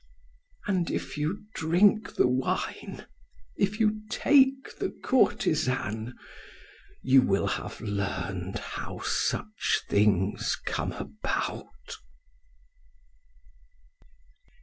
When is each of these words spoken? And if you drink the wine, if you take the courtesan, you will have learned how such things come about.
And 0.65 0.89
if 0.89 1.15
you 1.15 1.45
drink 1.53 2.15
the 2.15 2.27
wine, 2.27 3.05
if 3.55 3.79
you 3.79 4.01
take 4.09 4.75
the 4.79 4.89
courtesan, 4.89 6.15
you 7.03 7.21
will 7.21 7.45
have 7.45 7.79
learned 7.81 8.57
how 8.57 9.01
such 9.01 9.81
things 9.87 10.57
come 10.65 10.91
about. 10.93 11.67